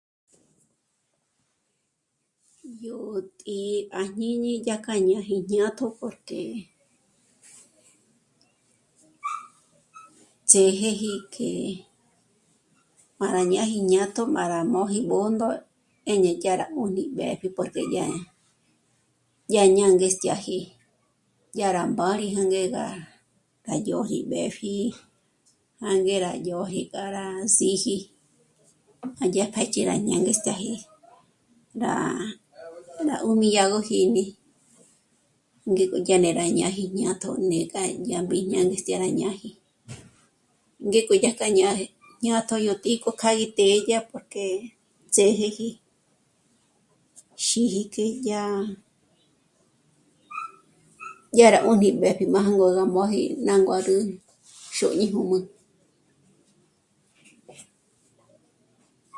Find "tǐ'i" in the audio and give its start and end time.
3.39-3.71, 42.83-42.97